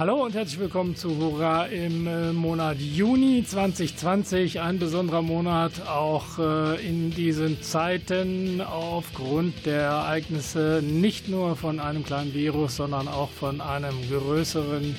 Hallo 0.00 0.24
und 0.24 0.34
herzlich 0.34 0.58
willkommen 0.58 0.96
zu 0.96 1.14
Hurra 1.18 1.66
im 1.66 2.06
äh, 2.06 2.32
Monat 2.32 2.78
Juni 2.78 3.44
2020. 3.46 4.58
Ein 4.58 4.78
besonderer 4.78 5.20
Monat 5.20 5.86
auch 5.86 6.38
äh, 6.38 6.88
in 6.88 7.10
diesen 7.10 7.60
Zeiten 7.60 8.62
aufgrund 8.62 9.66
der 9.66 9.82
Ereignisse 9.82 10.80
nicht 10.82 11.28
nur 11.28 11.54
von 11.54 11.80
einem 11.80 12.02
kleinen 12.02 12.32
Virus, 12.32 12.76
sondern 12.76 13.08
auch 13.08 13.28
von 13.28 13.60
einem 13.60 13.94
größeren 14.08 14.96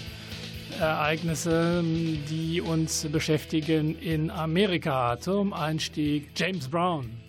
Ereignisse, 0.80 1.84
die 2.30 2.62
uns 2.62 3.08
beschäftigen 3.12 3.98
in 3.98 4.30
Amerika. 4.30 5.20
Zum 5.20 5.52
Einstieg 5.52 6.30
James 6.36 6.68
Brown. 6.68 7.21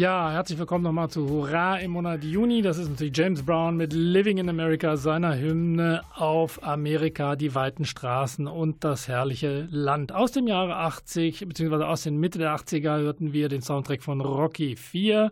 Ja, 0.00 0.30
herzlich 0.30 0.58
willkommen 0.58 0.82
nochmal 0.82 1.10
zu 1.10 1.28
Hurra 1.28 1.76
im 1.76 1.90
Monat 1.90 2.24
Juni. 2.24 2.62
Das 2.62 2.78
ist 2.78 2.88
natürlich 2.88 3.14
James 3.14 3.42
Brown 3.42 3.76
mit 3.76 3.92
Living 3.92 4.38
in 4.38 4.48
America, 4.48 4.96
seiner 4.96 5.38
Hymne 5.38 6.00
auf 6.14 6.62
Amerika, 6.62 7.36
die 7.36 7.54
weiten 7.54 7.84
Straßen 7.84 8.46
und 8.46 8.82
das 8.82 9.08
herrliche 9.08 9.68
Land. 9.70 10.12
Aus 10.12 10.32
dem 10.32 10.46
Jahre 10.46 10.76
80, 10.76 11.46
beziehungsweise 11.46 11.86
aus 11.86 12.04
den 12.04 12.16
Mitte 12.16 12.38
der 12.38 12.56
80er 12.56 12.98
hörten 12.98 13.34
wir 13.34 13.50
den 13.50 13.60
Soundtrack 13.60 14.02
von 14.02 14.22
Rocky 14.22 14.74
4. 14.74 15.30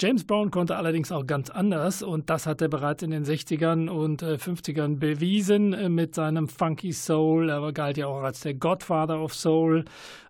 James 0.00 0.24
Brown 0.24 0.50
konnte 0.50 0.76
allerdings 0.76 1.12
auch 1.12 1.26
ganz 1.26 1.50
anders 1.50 2.02
und 2.02 2.30
das 2.30 2.46
hat 2.46 2.62
er 2.62 2.68
bereits 2.68 3.02
in 3.02 3.10
den 3.10 3.24
60ern 3.24 3.88
und 3.90 4.22
50ern 4.22 4.92
äh, 4.92 4.96
bewiesen 4.96 5.74
äh, 5.74 5.88
mit 5.90 6.14
seinem 6.14 6.48
Funky 6.48 6.92
Soul. 6.92 7.50
Er 7.50 7.72
galt 7.72 7.98
ja 7.98 8.06
auch 8.06 8.22
als 8.22 8.40
der 8.40 8.54
Godfather 8.54 9.20
of 9.20 9.34
Soul. 9.34 9.84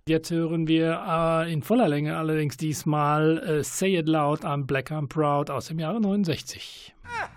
Jetzt 0.09 0.31
hören 0.31 0.67
wir 0.67 1.05
äh, 1.07 1.53
in 1.53 1.63
voller 1.63 1.87
Länge 1.87 2.17
allerdings 2.17 2.57
diesmal 2.57 3.63
Say 3.63 3.99
It 3.99 4.09
Loud, 4.09 4.43
I'm 4.43 4.65
Black, 4.65 4.91
I'm 4.91 5.07
Proud 5.07 5.51
aus 5.51 5.67
dem 5.67 5.79
Jahre 5.79 6.01
69. 6.01 6.95
Ah. 7.05 7.29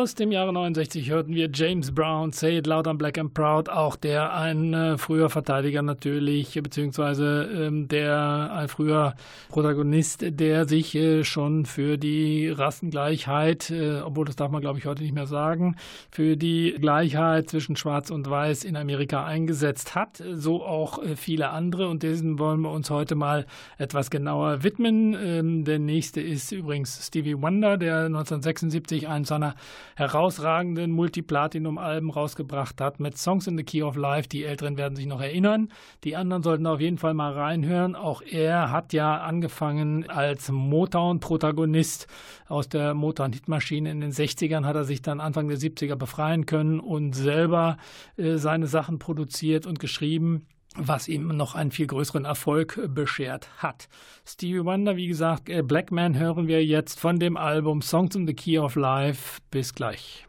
Aus 0.00 0.14
dem 0.14 0.32
Jahre 0.32 0.50
69 0.50 1.10
hörten 1.10 1.34
wir 1.34 1.50
James 1.52 1.94
Brown, 1.94 2.32
Say 2.32 2.56
It 2.56 2.66
Loud 2.66 2.88
and 2.88 2.98
Black 2.98 3.18
and 3.18 3.34
Proud, 3.34 3.68
auch 3.68 3.96
der 3.96 4.32
ein 4.32 4.72
äh, 4.72 4.96
früher 4.96 5.28
Verteidiger 5.28 5.82
natürlich, 5.82 6.58
beziehungsweise 6.62 7.46
ähm, 7.54 7.86
der 7.86 8.50
ein 8.50 8.68
früher 8.68 9.14
Protagonist, 9.50 10.24
der 10.26 10.66
sich 10.66 10.94
äh, 10.94 11.22
schon 11.22 11.66
für 11.66 11.98
die 11.98 12.48
Rassengleichheit, 12.48 13.68
äh, 13.68 14.00
obwohl 14.00 14.24
das 14.24 14.36
darf 14.36 14.50
man 14.50 14.62
glaube 14.62 14.78
ich 14.78 14.86
heute 14.86 15.02
nicht 15.02 15.14
mehr 15.14 15.26
sagen, 15.26 15.76
für 16.10 16.38
die 16.38 16.76
Gleichheit 16.80 17.50
zwischen 17.50 17.76
Schwarz 17.76 18.08
und 18.08 18.30
Weiß 18.30 18.64
in 18.64 18.76
Amerika 18.78 19.26
eingesetzt 19.26 19.94
hat, 19.94 20.22
so 20.32 20.64
auch 20.64 21.02
äh, 21.02 21.14
viele 21.14 21.50
andere 21.50 21.88
und 21.88 22.02
diesen 22.02 22.38
wollen 22.38 22.62
wir 22.62 22.70
uns 22.70 22.88
heute 22.88 23.16
mal 23.16 23.44
etwas 23.76 24.08
genauer 24.08 24.62
widmen. 24.62 25.14
Ähm, 25.22 25.64
der 25.66 25.78
nächste 25.78 26.22
ist 26.22 26.52
übrigens 26.52 27.06
Stevie 27.06 27.36
Wonder, 27.42 27.76
der 27.76 28.06
1976 28.06 29.06
einen 29.06 29.26
seiner 29.26 29.56
herausragenden 29.96 30.90
Multiplatinum-Alben 30.90 32.10
rausgebracht 32.10 32.80
hat 32.80 33.00
mit 33.00 33.18
Songs 33.18 33.46
in 33.46 33.56
the 33.56 33.64
Key 33.64 33.82
of 33.82 33.96
Life. 33.96 34.28
Die 34.28 34.44
Älteren 34.44 34.76
werden 34.76 34.96
sich 34.96 35.06
noch 35.06 35.20
erinnern. 35.20 35.68
Die 36.04 36.16
anderen 36.16 36.42
sollten 36.42 36.66
auf 36.66 36.80
jeden 36.80 36.98
Fall 36.98 37.14
mal 37.14 37.32
reinhören. 37.32 37.94
Auch 37.96 38.22
er 38.22 38.70
hat 38.70 38.92
ja 38.92 39.18
angefangen 39.18 40.08
als 40.08 40.50
Motown-Protagonist 40.50 42.06
aus 42.48 42.68
der 42.68 42.94
Motown-Hitmaschine. 42.94 43.90
In 43.90 44.00
den 44.00 44.12
60ern 44.12 44.64
hat 44.64 44.76
er 44.76 44.84
sich 44.84 45.02
dann 45.02 45.20
Anfang 45.20 45.48
der 45.48 45.58
70er 45.58 45.96
befreien 45.96 46.46
können 46.46 46.80
und 46.80 47.14
selber 47.14 47.76
äh, 48.16 48.36
seine 48.36 48.66
Sachen 48.66 48.98
produziert 48.98 49.66
und 49.66 49.78
geschrieben 49.78 50.46
was 50.76 51.08
ihm 51.08 51.28
noch 51.28 51.54
einen 51.54 51.70
viel 51.70 51.86
größeren 51.86 52.24
Erfolg 52.24 52.80
beschert 52.94 53.48
hat. 53.58 53.88
Stevie 54.24 54.64
Wonder, 54.64 54.96
wie 54.96 55.08
gesagt, 55.08 55.48
äh, 55.48 55.62
Black 55.62 55.90
Man 55.90 56.18
hören 56.18 56.46
wir 56.46 56.64
jetzt 56.64 57.00
von 57.00 57.18
dem 57.18 57.36
Album 57.36 57.82
Songs 57.82 58.14
in 58.14 58.26
the 58.26 58.34
Key 58.34 58.58
of 58.58 58.76
Life. 58.76 59.40
Bis 59.50 59.74
gleich. 59.74 60.26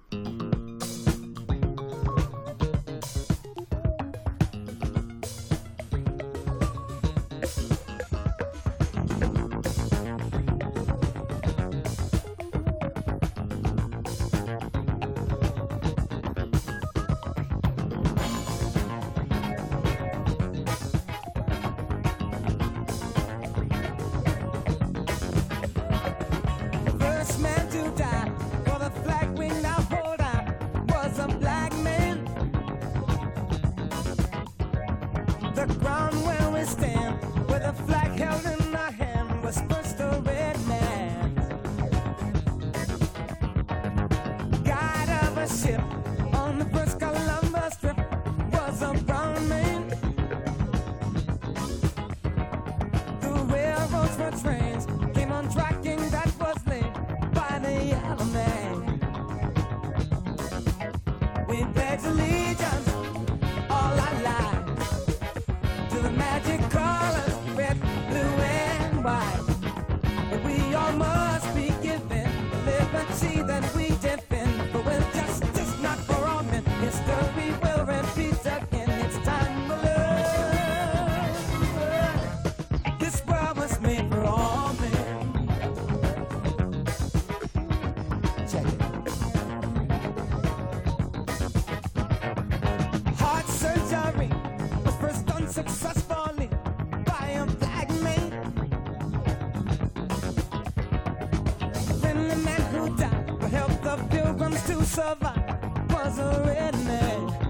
of 103.91 104.09
pilgrims 104.09 104.63
to 104.63 104.85
survive 104.85 105.91
was 105.91 106.17
a 106.17 106.31
redneck. 106.47 107.40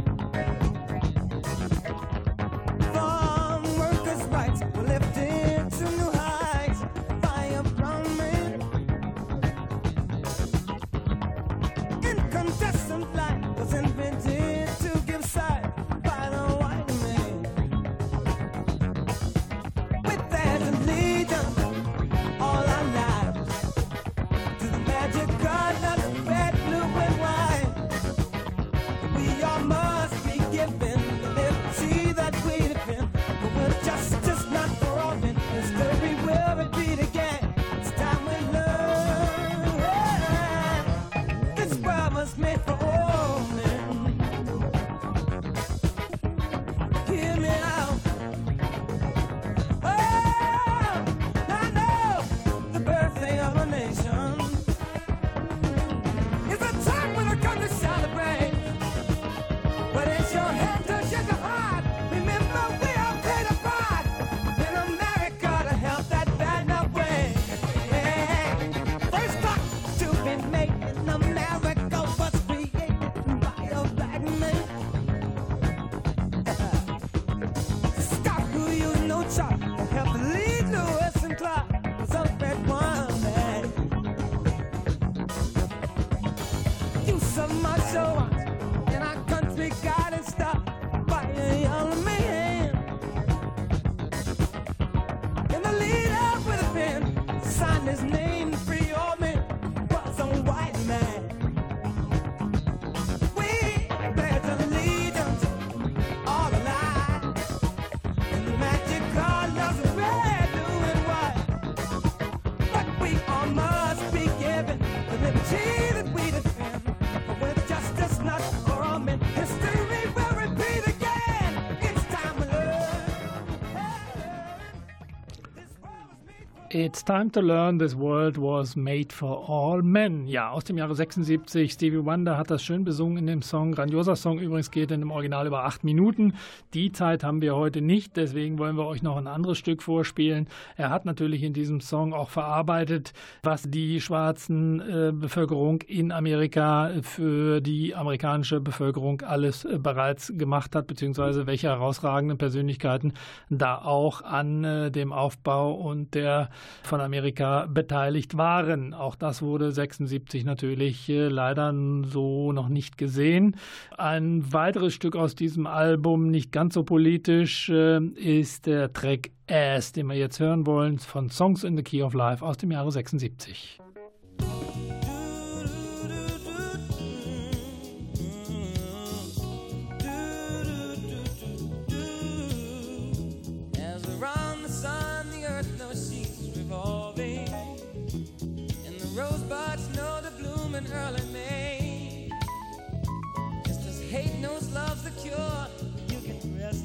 It's 126.84 127.04
time 127.04 127.30
to 127.34 127.42
learn 127.42 127.78
this 127.78 127.96
world 127.96 128.38
was 128.38 128.76
made 128.76 129.14
for 129.14 129.48
all 129.48 129.84
men. 129.84 130.26
Ja, 130.26 130.50
aus 130.50 130.64
dem 130.64 130.80
Jahre 130.80 130.96
76. 130.96 131.74
Stevie 131.74 132.04
Wonder 132.04 132.40
hat 132.40 132.50
das 132.50 132.64
schön 132.64 132.84
besungen 132.84 133.18
in 133.18 133.28
dem 133.28 133.44
Song. 133.44 133.74
Grandioser 133.74 134.16
Song 134.16 134.40
übrigens 134.40 134.72
geht 134.72 134.90
in 134.90 135.02
dem 135.02 135.12
Original 135.12 135.46
über 135.46 135.64
acht 135.64 135.84
Minuten. 135.84 136.34
Die 136.74 136.92
Zeit 136.92 137.24
haben 137.24 137.40
wir 137.40 137.56
heute 137.56 137.82
nicht, 137.82 138.18
deswegen 138.18 138.58
wollen 138.58 138.78
wir 138.78 138.88
euch 138.88 139.04
noch 139.04 139.18
ein 139.18 139.28
anderes 139.28 139.60
Stück 139.60 139.84
vorspielen. 139.84 140.48
Er 140.76 140.90
hat 140.90 141.06
natürlich 141.06 141.44
in 141.44 141.54
diesem 141.54 141.82
Song 141.82 142.16
auch 142.16 142.32
verarbeitet, 142.32 143.14
was 143.44 143.70
die 143.70 144.02
schwarzen 144.02 144.80
äh, 144.80 145.12
Bevölkerung 145.14 145.84
in 145.84 146.12
Amerika 146.12 146.90
für 147.04 147.62
die 147.62 147.94
amerikanische 147.94 148.60
Bevölkerung 148.60 149.22
alles 149.22 149.66
äh, 149.66 149.78
bereits 149.78 150.34
gemacht 150.36 150.76
hat, 150.76 150.88
beziehungsweise 150.88 151.46
welche 151.46 151.68
herausragenden 151.68 152.40
Persönlichkeiten 152.40 153.14
da 153.52 153.78
auch 153.78 154.24
an 154.24 154.64
äh, 154.64 154.90
dem 154.90 155.14
Aufbau 155.14 155.74
und 155.74 156.16
der 156.16 156.50
von 156.84 157.02
Amerika 157.02 157.68
beteiligt 157.68 158.38
waren. 158.38 158.94
Auch 158.94 159.16
das 159.16 159.42
wurde 159.42 159.72
76 159.72 160.46
natürlich 160.46 161.10
äh, 161.10 161.28
leider 161.28 161.74
so 162.04 162.52
noch 162.52 162.70
nicht 162.70 162.98
gesehen. 162.98 163.56
Ein 163.98 164.52
weiteres 164.54 164.94
Stück 164.94 165.16
aus 165.16 165.36
diesem 165.36 165.68
Album, 165.68 166.30
nicht 166.30 166.52
ganz 166.52 166.74
so 166.74 166.84
politisch, 166.84 167.70
äh, 167.70 168.00
ist 168.16 168.66
der 168.66 168.94
Track 168.94 169.32
Ass, 169.50 169.92
den 169.92 170.08
wir 170.08 170.16
jetzt 170.16 170.40
hören 170.40 170.66
wollen, 170.66 171.00
von 171.00 171.30
Songs 171.30 171.64
in 171.64 171.76
the 171.76 171.84
Key 171.84 172.04
of 172.04 172.14
Life 172.14 172.46
aus 172.46 172.58
dem 172.58 172.72
Jahre 172.72 172.92
76. 172.92 173.81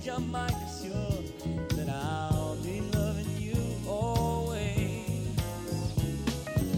Your 0.07 0.21
mind 0.21 0.55
assured 0.65 1.27
that 1.71 1.89
I'll 1.89 2.57
be 2.63 2.81
loving 2.95 3.27
you 3.41 3.57
always. 3.89 5.27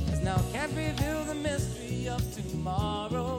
Cause 0.08 0.22
now 0.22 0.36
I 0.36 0.52
can't 0.52 0.72
reveal 0.74 1.24
the 1.24 1.34
mystery 1.34 2.08
of 2.08 2.22
tomorrow, 2.34 3.37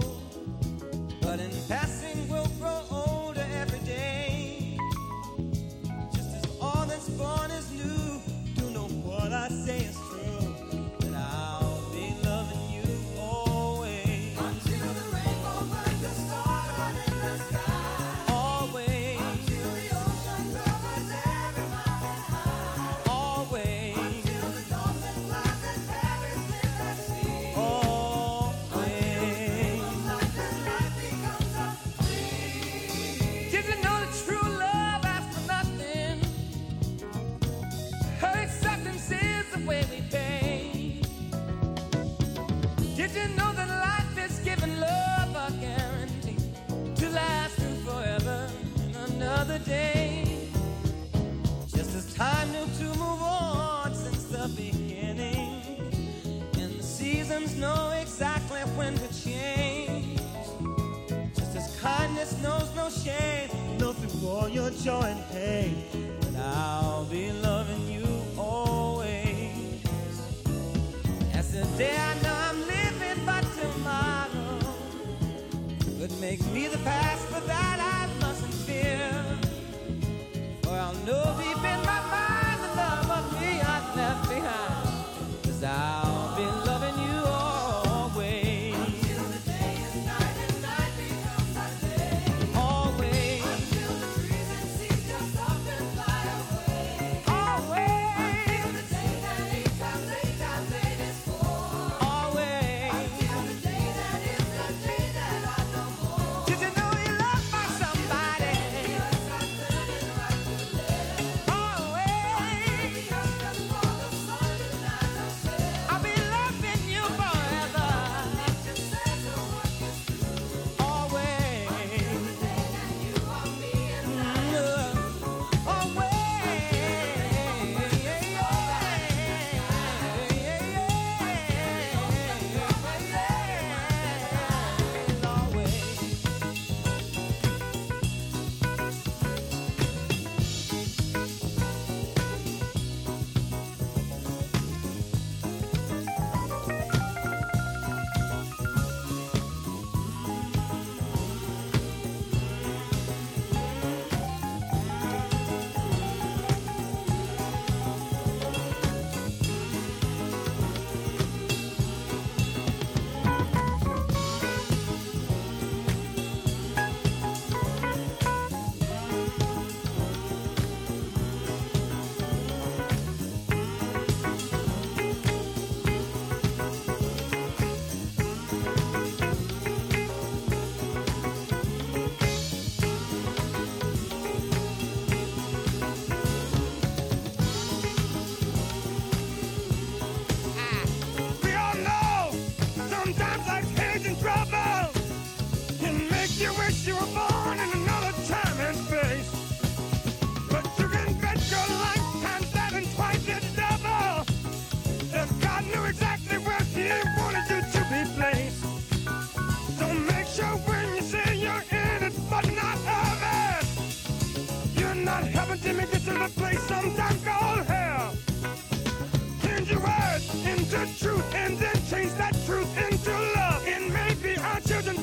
day. 49.66 50.50
Just 51.68 51.96
as 51.96 52.14
time 52.14 52.52
knew 52.52 52.66
to 52.80 52.86
move 52.98 53.22
on 53.22 53.94
since 53.94 54.24
the 54.26 54.48
beginning. 54.56 55.62
And 56.60 56.80
the 56.80 56.84
seasons 56.84 57.56
know 57.56 57.92
exactly 58.02 58.62
when 58.78 58.96
to 58.98 59.24
change. 59.24 60.20
Just 61.36 61.56
as 61.56 61.80
kindness 61.82 62.42
knows 62.42 62.70
no 62.76 62.90
shame, 62.90 63.50
nothing 63.78 64.10
for 64.22 64.50
your 64.50 64.70
joy 64.72 65.02
and 65.02 65.24
pain. 65.32 65.84
But 66.22 66.36
I'll 66.42 67.06
be 67.06 67.32
loving 67.32 67.88
you 67.88 68.08
always. 68.38 69.84
As 71.34 71.52
the 71.52 71.66
day 71.78 71.96
I 71.96 72.14
know 72.22 72.36
I'm 72.50 72.60
living, 72.62 73.26
but 73.26 73.46
tomorrow 73.60 74.60
could 76.00 76.20
make 76.22 76.46
me 76.54 76.68
the 76.68 76.78
past. 76.80 77.19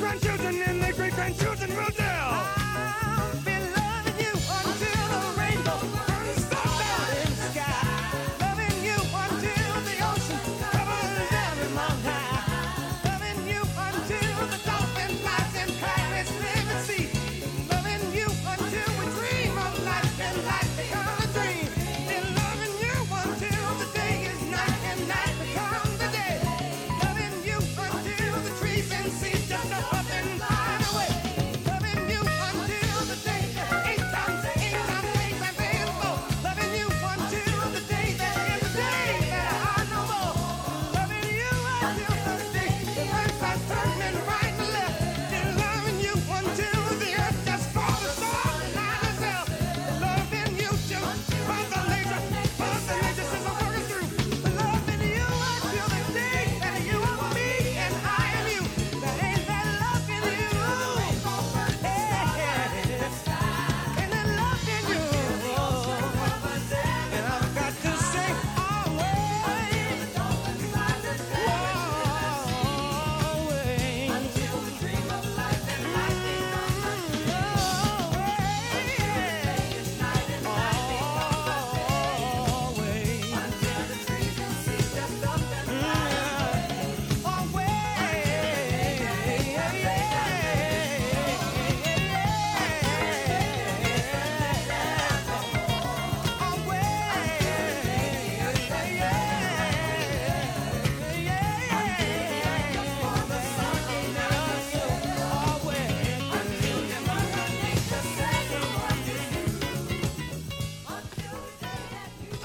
grandchildren 0.06 0.62
and 0.62 0.82
their 0.82 0.92
great 0.92 1.12
grandchildren. 1.14 1.55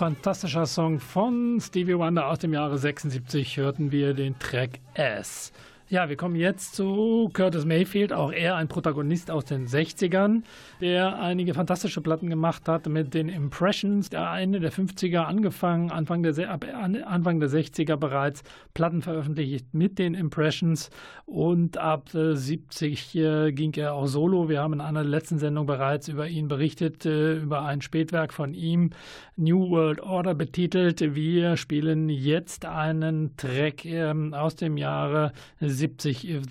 Fantastischer 0.02 0.66
Song 0.66 1.00
von 1.00 1.62
Stevie 1.62 1.96
Wonder 1.96 2.28
aus 2.28 2.40
dem 2.40 2.54
Jahre 2.54 2.80
76 2.80 3.58
hörten 3.58 3.92
wir 3.92 4.16
den 4.16 4.40
Track 4.40 4.80
S. 4.96 5.54
Ja, 5.92 6.08
wir 6.08 6.16
kommen 6.16 6.38
jetzt 6.38 6.74
zu 6.74 7.30
Curtis 7.34 7.66
Mayfield, 7.66 8.14
auch 8.14 8.32
er 8.32 8.56
ein 8.56 8.70
Protagonist 8.70 9.30
aus 9.30 9.44
den 9.44 9.68
60ern, 9.68 10.44
der 10.80 11.20
einige 11.20 11.54
fantastische 11.54 12.00
Platten 12.00 12.30
gemacht 12.30 12.70
hat 12.70 12.88
mit 12.88 13.14
den 13.14 13.28
Impressions, 13.28 14.10
der 14.10 14.32
Ende 14.36 14.62
der 14.62 14.72
50er 14.72 15.24
angefangen, 15.24 15.92
Anfang 15.92 16.24
der, 16.24 16.50
Anfang 16.50 17.42
der 17.42 17.50
60er 17.50 17.98
bereits 17.98 18.44
Platten 18.74 19.02
veröffentlicht 19.02 19.74
mit 19.74 20.00
den 20.00 20.14
Impressions 20.14 20.92
und 21.26 21.78
ab 21.78 22.08
70 22.14 23.14
äh, 23.16 23.52
ging 23.52 23.74
er 23.74 23.94
auch 23.94 24.08
solo. 24.08 24.48
Wir 24.48 24.62
haben 24.62 24.72
in 24.72 24.82
einer 24.82 25.04
letzten 25.04 25.40
Sendung 25.40 25.66
bereits 25.66 26.08
über 26.08 26.26
ihn 26.26 26.48
berichtet, 26.48 27.06
äh, 27.06 27.34
über 27.34 27.66
ein 27.66 27.82
Spätwerk 27.82 28.32
von 28.32 28.54
ihm, 28.54 28.92
New 29.36 29.70
World 29.70 30.00
Order 30.00 30.36
betitelt. 30.36 31.16
Wir 31.16 31.58
spielen 31.58 32.08
jetzt 32.08 32.64
einen 32.64 33.36
Track 33.36 33.84
ähm, 33.84 34.34
aus 34.34 34.56
dem 34.56 34.78
Jahre 34.78 35.34
70, 35.60 35.81
If 35.84 35.98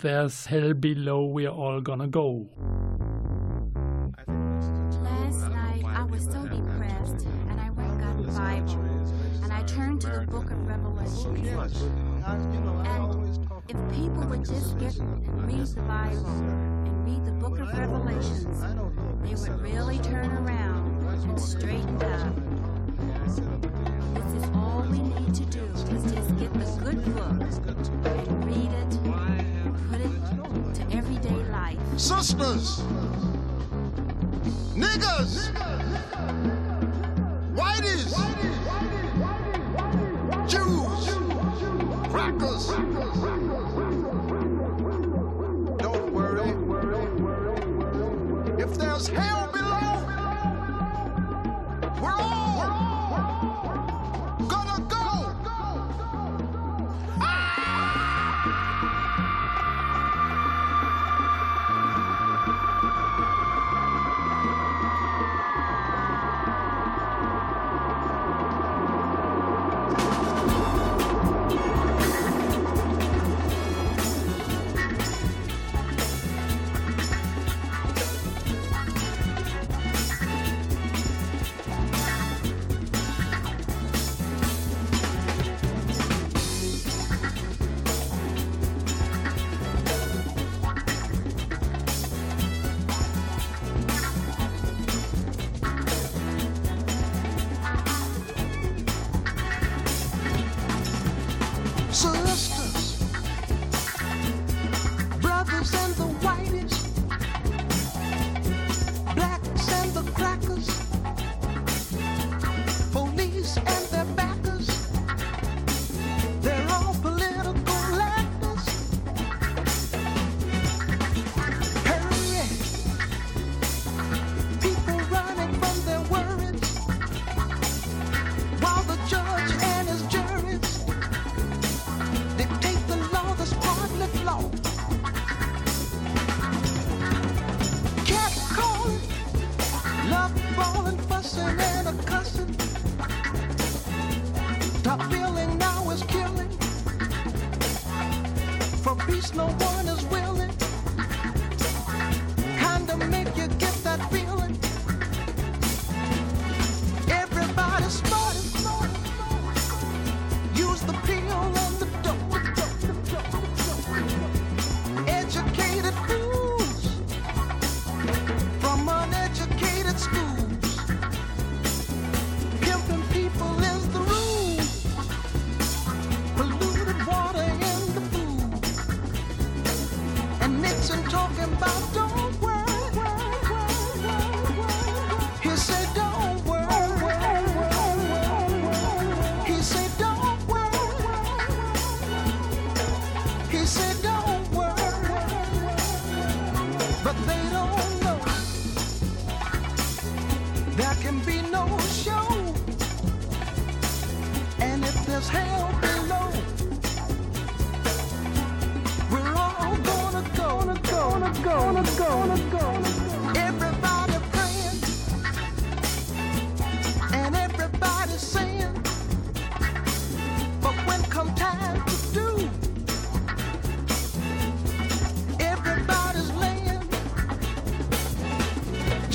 There's 0.01 0.47
Hell 0.47 0.75
Below, 0.75 1.27
We're 1.27 1.51
All 1.51 1.81
Gonna 1.81 2.09
Go. 2.09 2.49
Last 4.27 5.49
night 5.51 5.85
I 5.87 6.03
was 6.03 6.25
so 6.25 6.43
depressed 6.49 7.27
and 7.49 7.61
I 7.61 7.71
went 7.71 8.01
got 8.01 8.19
a 8.19 8.23
Bible 8.25 8.75
and 9.45 9.53
I 9.53 9.63
turned 9.67 10.01
to 10.01 10.09
the 10.09 10.27
book 10.27 10.51
of 10.51 10.67
Revelation. 10.67 11.37
And 11.47 13.39
if 13.69 13.77
people 13.95 14.27
would 14.27 14.45
just 14.45 14.77
get 14.81 14.99
read 14.99 15.67
the 15.69 15.83
Bible 15.83 16.27
and 16.27 17.07
read 17.07 17.25
the 17.25 17.31
book 17.31 17.61
of 17.61 17.73
Revelations, 17.79 18.61
they 19.23 19.35
would 19.37 19.61
really 19.61 20.01
turn 20.01 20.33
around 20.33 21.05
and 21.29 21.41
straighten 21.41 22.03
up. 22.03 22.10
Niggas, 34.75 35.53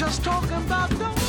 just 0.06 0.24
talking 0.24 0.52
about 0.52 0.88
don't 1.00 1.25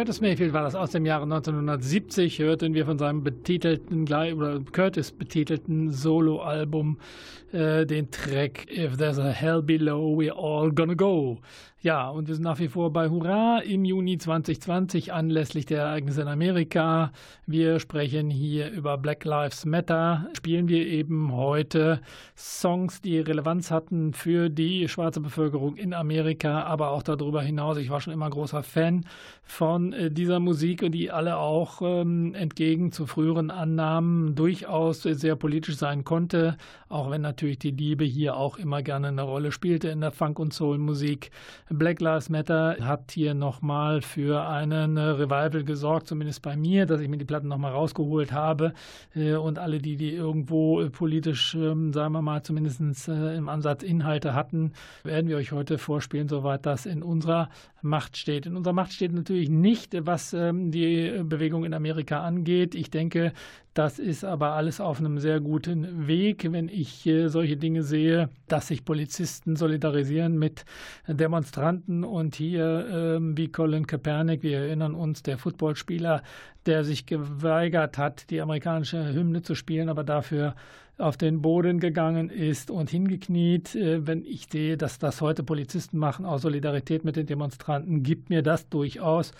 Curtis 0.00 0.22
Mayfield 0.22 0.54
war 0.54 0.62
das 0.62 0.74
aus 0.74 0.92
dem 0.92 1.04
Jahre 1.04 1.24
1970, 1.24 2.38
hörten 2.38 2.72
wir 2.72 2.86
von 2.86 2.96
seinem 2.96 3.22
betitelten, 3.22 4.04
oder 4.04 4.58
Curtis 4.72 5.12
betitelten 5.12 5.90
Soloalbum 5.90 6.96
äh, 7.52 7.84
den 7.84 8.10
Track 8.10 8.66
If 8.74 8.96
There's 8.96 9.18
a 9.18 9.28
Hell 9.28 9.60
Below, 9.60 10.18
We're 10.18 10.32
All 10.32 10.72
Gonna 10.72 10.94
Go. 10.94 11.40
Ja, 11.82 12.10
und 12.10 12.28
wir 12.28 12.34
sind 12.34 12.44
nach 12.44 12.58
wie 12.58 12.68
vor 12.68 12.92
bei 12.92 13.08
Hurra 13.08 13.60
im 13.60 13.86
Juni 13.86 14.18
2020 14.18 15.14
anlässlich 15.14 15.64
der 15.64 15.80
Ereignisse 15.80 16.20
in 16.20 16.28
Amerika. 16.28 17.10
Wir 17.46 17.80
sprechen 17.80 18.28
hier 18.28 18.70
über 18.70 18.98
Black 18.98 19.24
Lives 19.24 19.64
Matter. 19.64 20.28
Spielen 20.34 20.68
wir 20.68 20.86
eben 20.86 21.32
heute 21.32 22.02
Songs, 22.36 23.00
die 23.00 23.18
Relevanz 23.18 23.70
hatten 23.70 24.12
für 24.12 24.50
die 24.50 24.88
schwarze 24.88 25.22
Bevölkerung 25.22 25.76
in 25.76 25.94
Amerika, 25.94 26.64
aber 26.64 26.90
auch 26.90 27.02
darüber 27.02 27.40
hinaus. 27.40 27.78
Ich 27.78 27.88
war 27.88 28.02
schon 28.02 28.12
immer 28.12 28.28
großer 28.28 28.62
Fan 28.62 29.06
von 29.42 29.94
äh, 29.94 30.10
dieser 30.10 30.38
Musik 30.38 30.82
und 30.82 30.92
die 30.92 31.10
alle 31.10 31.38
auch 31.38 31.80
ähm, 31.80 32.34
entgegen 32.34 32.92
zu 32.92 33.06
früheren 33.06 33.50
Annahmen 33.50 34.34
durchaus 34.34 35.04
sehr 35.04 35.34
politisch 35.34 35.76
sein 35.76 36.04
konnte, 36.04 36.58
auch 36.90 37.10
wenn 37.10 37.22
natürlich 37.22 37.58
die 37.58 37.70
Liebe 37.70 38.04
hier 38.04 38.36
auch 38.36 38.58
immer 38.58 38.82
gerne 38.82 39.08
eine 39.08 39.22
Rolle 39.22 39.50
spielte 39.50 39.88
in 39.88 40.02
der 40.02 40.12
Funk- 40.12 40.38
und 40.38 40.52
Soul-Musik. 40.52 41.30
Black 41.72 42.00
Lives 42.00 42.28
Matter 42.28 42.76
hat 42.80 43.12
hier 43.12 43.32
nochmal 43.32 44.02
für 44.02 44.44
einen 44.44 44.96
äh, 44.96 45.02
Revival 45.02 45.62
gesorgt, 45.62 46.08
zumindest 46.08 46.42
bei 46.42 46.56
mir, 46.56 46.84
dass 46.84 47.00
ich 47.00 47.08
mir 47.08 47.16
die 47.16 47.24
Platten 47.24 47.46
nochmal 47.46 47.70
rausgeholt 47.70 48.32
habe 48.32 48.74
äh, 49.14 49.34
und 49.34 49.60
alle, 49.60 49.78
die 49.78 49.96
die 49.96 50.12
irgendwo 50.12 50.80
äh, 50.80 50.90
politisch, 50.90 51.54
ähm, 51.54 51.92
sagen 51.92 52.12
wir 52.12 52.22
mal, 52.22 52.42
zumindest 52.42 52.80
im 53.08 53.48
Ansatz 53.48 53.84
Inhalte 53.84 54.34
hatten, 54.34 54.72
werden 55.04 55.28
wir 55.28 55.36
euch 55.36 55.52
heute 55.52 55.78
vorspielen, 55.78 56.28
soweit 56.28 56.66
das 56.66 56.86
in 56.86 57.04
unserer 57.04 57.50
Macht 57.82 58.16
steht. 58.16 58.46
In 58.46 58.56
unserer 58.56 58.74
Macht 58.74 58.92
steht 58.92 59.12
natürlich 59.12 59.48
nicht, 59.48 59.94
was 60.06 60.32
ähm, 60.32 60.70
die 60.70 61.22
Bewegung 61.24 61.64
in 61.64 61.74
Amerika 61.74 62.22
angeht. 62.22 62.74
Ich 62.74 62.90
denke, 62.90 63.32
das 63.74 63.98
ist 63.98 64.24
aber 64.24 64.52
alles 64.52 64.80
auf 64.80 64.98
einem 64.98 65.18
sehr 65.18 65.40
guten 65.40 66.08
Weg, 66.08 66.50
wenn 66.50 66.68
ich 66.68 67.06
äh, 67.06 67.28
solche 67.28 67.56
Dinge 67.56 67.82
sehe, 67.82 68.28
dass 68.48 68.68
sich 68.68 68.84
Polizisten 68.84 69.56
solidarisieren 69.56 70.38
mit 70.38 70.64
Demonstranten 71.06 72.04
und 72.04 72.34
hier 72.34 72.86
ähm, 72.90 73.36
wie 73.36 73.48
Colin 73.48 73.86
Kaepernick, 73.86 74.42
wir 74.42 74.58
erinnern 74.58 74.94
uns, 74.94 75.22
der 75.22 75.38
Footballspieler, 75.38 76.22
der 76.66 76.84
sich 76.84 77.06
geweigert 77.06 77.96
hat, 77.96 78.30
die 78.30 78.40
amerikanische 78.40 79.12
Hymne 79.14 79.42
zu 79.42 79.54
spielen, 79.54 79.88
aber 79.88 80.04
dafür 80.04 80.54
auf 81.00 81.16
den 81.16 81.42
Boden 81.42 81.80
gegangen 81.80 82.30
ist 82.30 82.70
und 82.70 82.90
hingekniet. 82.90 83.74
Äh, 83.74 84.06
Wenn 84.06 84.24
ich 84.24 84.46
sehe, 84.50 84.76
dass 84.76 84.98
das 84.98 85.20
heute 85.20 85.42
Polizisten 85.42 85.98
machen, 85.98 86.24
aus 86.24 86.42
Solidarität 86.42 87.04
mit 87.04 87.16
den 87.16 87.26
Demonstranten, 87.26 88.02
gibt 88.02 88.30
mir 88.30 88.42
das 88.42 88.68
durchaus 88.68 89.32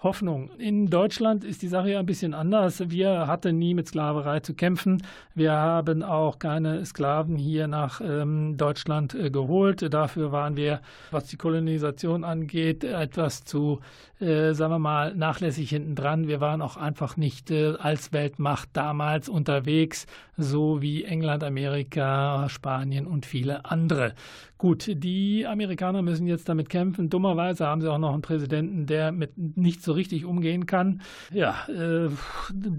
Hoffnung. 0.00 0.48
In 0.58 0.90
Deutschland 0.90 1.42
ist 1.42 1.60
die 1.60 1.66
Sache 1.66 1.90
ja 1.90 1.98
ein 1.98 2.06
bisschen 2.06 2.32
anders. 2.32 2.88
Wir 2.88 3.26
hatten 3.26 3.58
nie 3.58 3.74
mit 3.74 3.88
Sklaverei 3.88 4.38
zu 4.38 4.54
kämpfen. 4.54 5.02
Wir 5.34 5.50
haben 5.52 6.04
auch 6.04 6.38
keine 6.38 6.84
Sklaven 6.86 7.34
hier 7.34 7.66
nach 7.66 8.00
ähm, 8.00 8.56
Deutschland 8.56 9.14
äh, 9.14 9.30
geholt. 9.30 9.92
Dafür 9.92 10.30
waren 10.30 10.56
wir, 10.56 10.82
was 11.10 11.24
die 11.24 11.36
Kolonisation 11.36 12.22
angeht, 12.22 12.84
etwas 12.84 13.42
zu, 13.42 13.80
äh, 14.20 14.52
sagen 14.52 14.72
wir 14.72 14.78
mal, 14.78 15.16
nachlässig 15.16 15.70
hinten 15.70 15.96
dran. 15.96 16.28
Wir 16.28 16.40
waren 16.40 16.62
auch 16.62 16.76
einfach 16.76 17.16
nicht 17.16 17.50
äh, 17.50 17.74
als 17.80 18.12
Weltmacht 18.12 18.68
damals 18.74 19.28
unterwegs, 19.28 20.06
so 20.36 20.80
wie 20.80 21.02
England, 21.02 21.42
Amerika, 21.42 22.48
Spanien 22.48 23.04
und 23.08 23.26
viele 23.26 23.64
andere. 23.64 24.14
Gut, 24.58 24.90
die 24.92 25.46
Amerikaner 25.46 26.02
müssen 26.02 26.26
jetzt 26.26 26.48
damit 26.48 26.68
kämpfen. 26.68 27.08
Dummerweise 27.08 27.64
haben 27.64 27.80
sie 27.80 27.90
auch 27.90 27.98
noch 27.98 28.12
einen 28.12 28.22
Präsidenten, 28.22 28.86
der 28.86 29.12
mit 29.12 29.38
nicht 29.38 29.84
so 29.84 29.92
richtig 29.92 30.24
umgehen 30.24 30.66
kann. 30.66 31.00
Ja, 31.32 31.66
äh, 31.68 32.08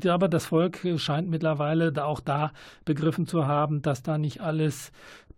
aber 0.09 0.27
das 0.27 0.47
Volk 0.47 0.85
scheint 0.97 1.29
mittlerweile 1.29 1.93
da 1.93 2.03
auch 2.03 2.19
da 2.19 2.51
begriffen 2.83 3.27
zu 3.27 3.47
haben, 3.47 3.81
dass 3.81 4.03
da 4.03 4.17
nicht 4.17 4.41
alles 4.41 4.91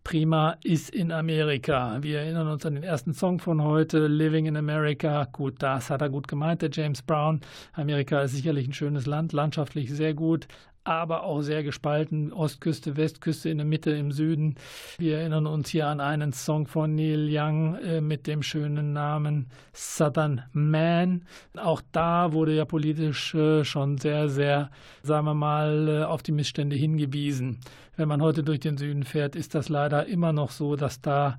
prima 0.04 0.58
ist 0.63 0.89
in 0.89 1.12
Amerika. 1.12 1.99
Wir 2.01 2.21
erinnern 2.21 2.47
uns 2.47 2.65
an 2.65 2.73
den 2.73 2.84
ersten 2.84 3.13
Song 3.13 3.38
von 3.38 3.62
heute, 3.62 4.08
Living 4.08 4.47
in 4.47 4.58
America. 4.58 5.27
Gut, 5.32 5.62
das 5.62 5.91
hat 5.91 6.01
er 6.01 6.10
gut 6.10 6.27
gemeint, 6.27 6.63
der 6.63 6.71
James 6.71 7.04
Brown. 7.04 7.41
Amerika 7.73 8.21
ist 8.21 8.32
sicherlich 8.32 8.67
ein 8.67 8.73
schönes 8.73 9.06
Land, 9.06 9.32
landschaftlich 9.32 9.93
sehr 9.93 10.15
gut, 10.15 10.47
aber 10.83 11.23
auch 11.23 11.41
sehr 11.41 11.63
gespalten. 11.63 12.33
Ostküste, 12.33 12.97
Westküste 12.97 13.49
in 13.49 13.57
der 13.57 13.65
Mitte, 13.65 13.91
im 13.91 14.11
Süden. 14.11 14.55
Wir 14.97 15.19
erinnern 15.19 15.47
uns 15.47 15.69
hier 15.69 15.87
an 15.87 15.99
einen 15.99 16.33
Song 16.33 16.67
von 16.67 16.95
Neil 16.95 17.29
Young 17.31 17.75
äh, 17.75 18.01
mit 18.01 18.27
dem 18.27 18.43
schönen 18.43 18.93
Namen 18.93 19.47
Southern 19.73 20.43
Man. 20.53 21.25
Auch 21.57 21.81
da 21.91 22.33
wurde 22.33 22.55
ja 22.55 22.65
politisch 22.65 23.35
äh, 23.35 23.63
schon 23.63 23.97
sehr, 23.97 24.29
sehr, 24.29 24.71
sagen 25.03 25.25
wir 25.25 25.33
mal, 25.33 25.87
äh, 25.87 26.03
auf 26.03 26.23
die 26.23 26.31
Missstände 26.31 26.75
hingewiesen. 26.75 27.59
Wenn 27.97 28.07
man 28.07 28.21
heute 28.21 28.43
durch 28.43 28.61
den 28.61 28.77
Süden 28.77 29.03
fährt, 29.03 29.35
ist 29.35 29.53
das 29.53 29.69
leider 29.69 30.07
immer 30.07 30.33
noch 30.33 30.51
so, 30.51 30.75
dass 30.75 31.01
da 31.01 31.37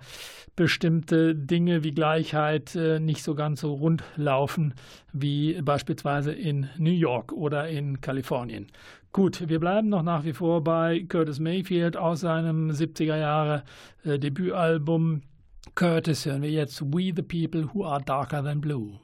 bestimmte 0.54 1.34
Dinge 1.34 1.82
wie 1.82 1.92
Gleichheit 1.92 2.74
äh, 2.74 3.00
nicht 3.00 3.22
so 3.22 3.34
ganz 3.34 3.62
so 3.62 3.72
rund 3.72 4.04
laufen 4.16 4.74
wie 5.12 5.60
beispielsweise 5.62 6.32
in 6.32 6.68
New 6.78 6.92
York 6.92 7.32
oder 7.32 7.68
in 7.68 8.00
Kalifornien. 8.00 8.68
Gut, 9.14 9.46
wir 9.46 9.60
bleiben 9.60 9.90
noch 9.90 10.02
nach 10.02 10.24
wie 10.24 10.32
vor 10.32 10.64
bei 10.64 11.04
Curtis 11.06 11.38
Mayfield 11.38 11.98
aus 11.98 12.20
seinem 12.20 12.70
70er 12.70 13.18
Jahre 13.18 13.62
äh, 14.04 14.18
Debütalbum. 14.18 15.20
Curtis 15.74 16.24
hören 16.24 16.40
wir 16.40 16.50
jetzt 16.50 16.80
We 16.80 17.12
the 17.14 17.20
People 17.20 17.68
Who 17.74 17.84
Are 17.84 18.00
Darker 18.02 18.42
Than 18.42 18.62
Blue. 18.62 18.98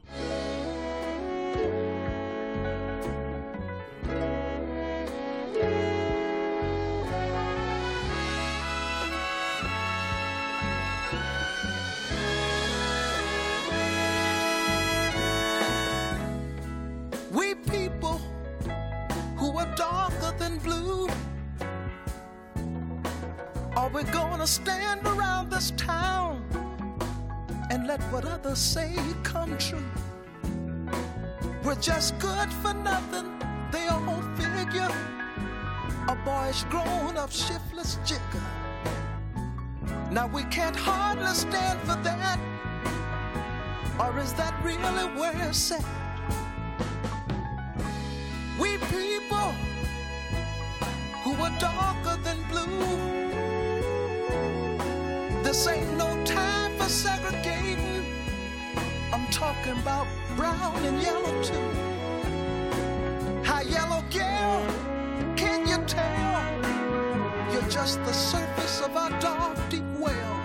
Are 23.89 23.91
we 23.91 24.03
gonna 24.03 24.47
stand 24.47 25.07
around 25.07 25.49
this 25.49 25.71
town 25.79 26.45
and 27.71 27.87
let 27.87 28.03
what 28.13 28.27
others 28.27 28.59
say 28.59 28.95
come 29.23 29.57
true? 29.57 29.83
We're 31.65 31.75
just 31.77 32.19
good 32.19 32.53
for 32.61 32.75
nothing, 32.75 33.43
they 33.73 33.87
all 33.87 34.21
figure. 34.37 34.95
A 36.07 36.15
boyish 36.23 36.65
grown 36.65 37.17
up 37.17 37.33
shiftless 37.33 37.99
jigger. 38.05 38.45
Now 40.11 40.27
we 40.27 40.43
can't 40.45 40.77
hardly 40.77 41.33
stand 41.33 41.81
for 41.81 41.97
that. 42.05 42.39
Or 43.99 44.19
is 44.19 44.35
that 44.35 44.55
really 44.63 45.07
where 45.19 45.49
it's 45.49 45.73
at? 45.73 45.98
This 55.49 55.67
ain't 55.67 55.97
no 55.97 56.11
time 56.27 56.77
for 56.77 56.91
segregating. 56.91 58.05
I'm 59.15 59.27
talking 59.29 59.73
about 59.81 60.07
brown 60.37 60.77
and 60.85 61.01
yellow 61.01 61.43
too. 61.43 61.71
Hi, 63.45 63.63
yellow 63.63 64.05
girl, 64.11 64.67
can 65.37 65.67
you 65.67 65.79
tell? 65.87 66.53
You're 67.51 67.71
just 67.71 67.99
the 68.05 68.13
surface 68.13 68.83
of 68.83 68.91
a 68.91 69.09
dark, 69.21 69.57
deep 69.71 69.89
well. 69.99 70.41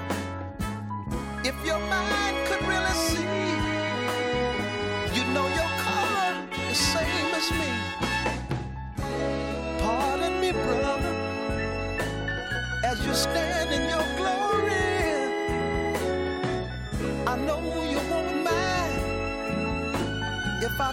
If 1.44 1.56
your 1.66 1.80
mind 1.80 2.43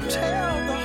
tell 0.09 0.67
the 0.67 0.80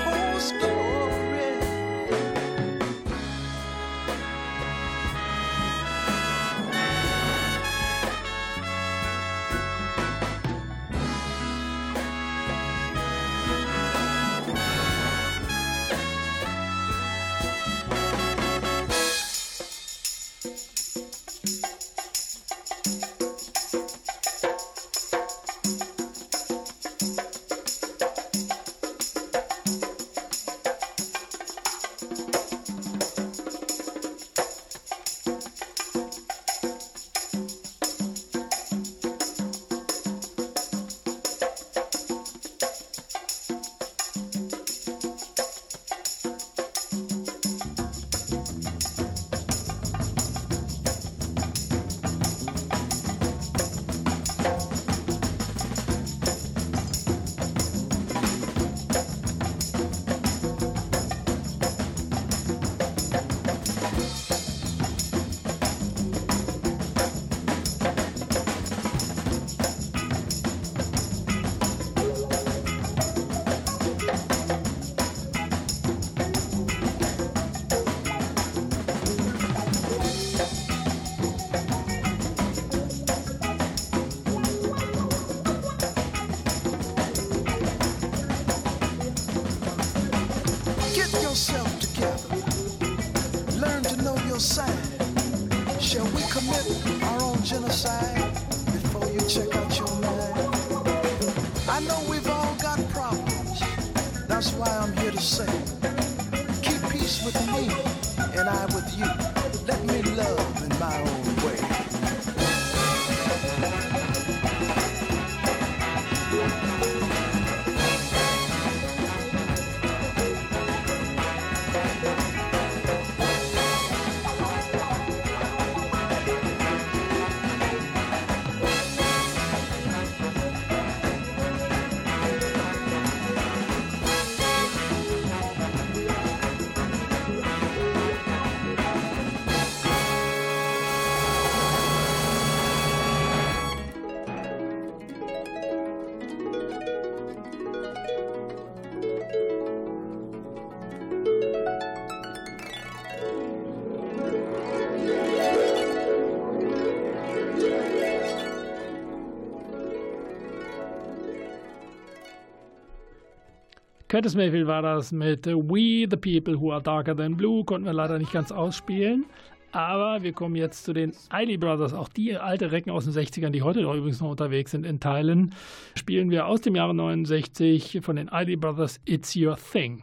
Curtis 164.15 164.33
Mayfield 164.33 164.65
war 164.65 164.81
das 164.81 165.11
mit 165.11 165.45
We 165.45 166.07
the 166.09 166.15
People 166.15 166.57
Who 166.57 166.71
Are 166.71 166.81
Darker 166.81 167.17
Than 167.17 167.35
Blue. 167.35 167.65
Konnten 167.65 167.85
wir 167.85 167.91
leider 167.91 168.17
nicht 168.17 168.31
ganz 168.31 168.49
ausspielen. 168.49 169.25
Aber 169.73 170.23
wir 170.23 170.31
kommen 170.31 170.55
jetzt 170.55 170.85
zu 170.85 170.93
den 170.93 171.11
Eiley 171.27 171.57
Brothers. 171.57 171.93
Auch 171.93 172.07
die 172.07 172.37
alte 172.37 172.71
Recken 172.71 172.91
aus 172.91 173.03
den 173.03 173.13
60ern, 173.13 173.49
die 173.49 173.61
heute 173.61 173.81
noch 173.81 173.93
übrigens 173.93 174.21
noch 174.21 174.29
unterwegs 174.29 174.71
sind 174.71 174.85
in 174.85 175.01
Teilen, 175.01 175.53
spielen 175.95 176.29
wir 176.29 176.47
aus 176.47 176.61
dem 176.61 176.77
Jahre 176.77 176.95
69 176.95 177.99
von 178.03 178.15
den 178.15 178.31
Eiley 178.31 178.55
Brothers 178.55 179.01
It's 179.03 179.35
Your 179.35 179.57
Thing. 179.57 180.01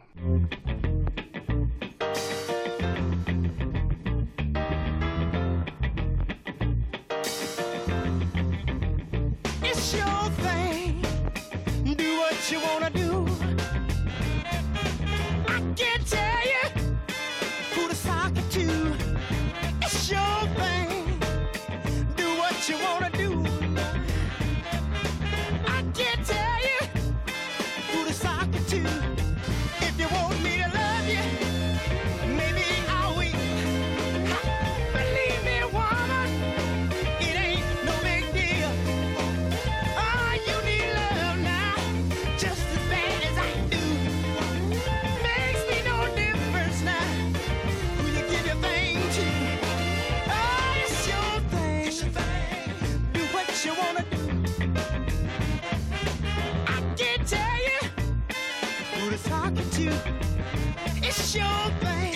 Your 61.35 61.43
thing. 61.79 62.13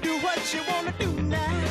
Do 0.00 0.16
what 0.20 0.54
you 0.54 0.60
wanna 0.68 0.94
do 0.98 1.12
now. 1.22 1.61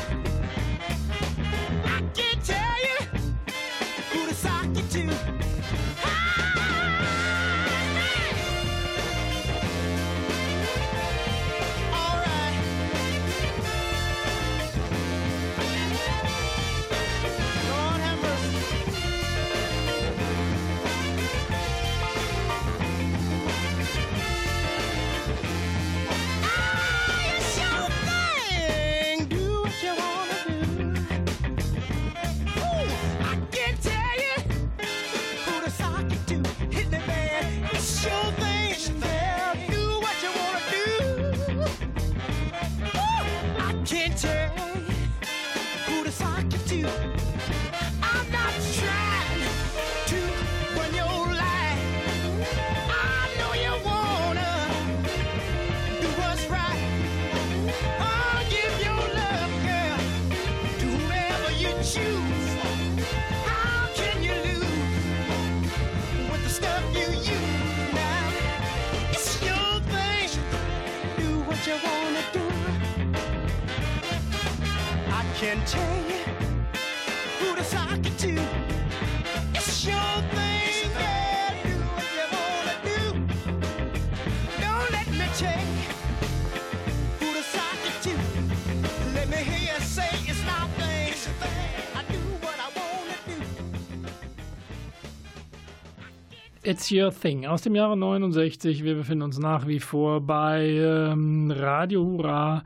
Your 96.92 97.12
Thing 97.12 97.46
aus 97.46 97.62
dem 97.62 97.76
Jahre 97.76 97.96
69. 97.96 98.84
Wir 98.84 98.96
befinden 98.96 99.24
uns 99.24 99.40
nach 99.40 99.68
wie 99.68 99.80
vor 99.80 100.22
bei 100.22 100.68
ähm, 100.68 101.50
Radio 101.52 102.04
Hurra. 102.04 102.64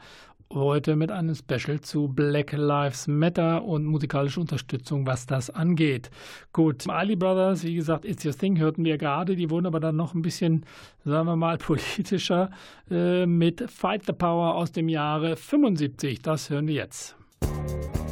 Heute 0.52 0.96
mit 0.96 1.12
einem 1.12 1.36
Special 1.36 1.82
zu 1.82 2.08
Black 2.08 2.52
Lives 2.54 3.08
Matter 3.08 3.64
und 3.64 3.86
musikalische 3.86 4.40
Unterstützung, 4.40 5.06
was 5.06 5.26
das 5.26 5.50
angeht. 5.50 6.10
Gut, 6.54 6.88
Ali 6.90 7.16
Brothers, 7.16 7.64
wie 7.64 7.76
gesagt, 7.76 8.06
It's 8.06 8.26
Your 8.26 8.34
Thing 8.34 8.58
hörten 8.58 8.84
wir 8.84 8.98
gerade. 8.98 9.36
Die 9.36 9.50
wurden 9.50 9.68
aber 9.68 9.80
dann 9.80 9.96
noch 9.96 10.14
ein 10.14 10.22
bisschen, 10.22 10.66
sagen 11.04 11.28
wir 11.28 11.36
mal, 11.36 11.58
politischer 11.60 12.50
äh, 12.90 13.26
mit 13.26 13.70
Fight 13.70 14.06
the 14.06 14.14
Power 14.14 14.56
aus 14.56 14.72
dem 14.72 14.90
Jahre 14.90 15.36
75. 15.36 16.22
Das 16.22 16.50
hören 16.50 16.68
wir 16.68 16.76
jetzt. 16.76 17.16
Musik 17.42 18.06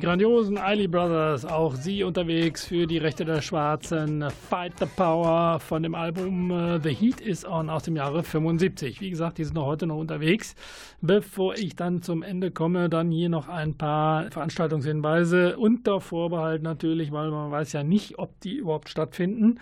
die 0.00 0.06
grandiosen 0.06 0.56
Eiley 0.56 0.88
Brothers, 0.88 1.44
auch 1.44 1.74
sie 1.74 2.04
unterwegs 2.04 2.64
für 2.64 2.86
die 2.86 2.96
Rechte 2.96 3.26
der 3.26 3.42
Schwarzen. 3.42 4.24
Fight 4.48 4.78
the 4.78 4.86
Power 4.86 5.60
von 5.60 5.82
dem 5.82 5.94
Album 5.94 6.50
äh, 6.50 6.80
The 6.82 6.94
Heat 6.94 7.20
is 7.20 7.44
On 7.44 7.68
aus 7.68 7.82
dem 7.82 7.96
Jahre 7.96 8.22
75. 8.22 9.00
Wie 9.00 9.10
gesagt, 9.10 9.36
die 9.36 9.44
sind 9.44 9.54
noch 9.54 9.66
heute 9.66 9.86
noch 9.86 9.98
unterwegs. 9.98 10.54
Bevor 11.02 11.54
ich 11.54 11.76
dann 11.76 12.00
zum 12.00 12.22
Ende 12.22 12.50
komme, 12.50 12.88
dann 12.88 13.10
hier 13.10 13.28
noch 13.28 13.48
ein 13.48 13.76
paar 13.76 14.30
Veranstaltungshinweise 14.30 15.58
unter 15.58 16.00
Vorbehalt 16.00 16.62
natürlich, 16.62 17.12
weil 17.12 17.30
man 17.30 17.50
weiß 17.50 17.72
ja 17.74 17.82
nicht, 17.82 18.18
ob 18.18 18.40
die 18.40 18.56
überhaupt 18.56 18.88
stattfinden. 18.88 19.60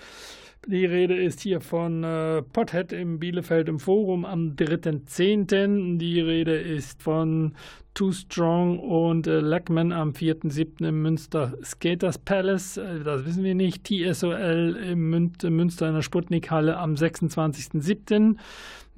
Die 0.66 0.84
Rede 0.84 1.16
ist 1.16 1.40
hier 1.40 1.60
von 1.60 2.04
äh, 2.04 2.42
Pothead 2.42 2.92
im 2.92 3.18
Bielefeld 3.18 3.68
im 3.68 3.78
Forum 3.78 4.24
am 4.24 4.54
3.10. 4.54 5.98
Die 5.98 6.20
Rede 6.20 6.56
ist 6.56 7.02
von 7.02 7.54
Too 7.94 8.12
Strong 8.12 8.78
und 8.78 9.26
äh, 9.26 9.40
Lackman 9.40 9.92
am 9.92 10.12
4.7. 10.12 10.86
im 10.86 11.02
Münster 11.02 11.54
Skaters 11.64 12.18
Palace. 12.18 12.76
Äh, 12.76 13.00
das 13.04 13.24
wissen 13.24 13.42
wir 13.42 13.54
nicht. 13.54 13.84
TSOL 13.84 14.76
im 14.90 15.10
Münster 15.10 15.88
in 15.88 15.94
der 15.94 16.02
Sputnik-Halle 16.02 16.76
am 16.76 16.94
26.7. 16.94 18.36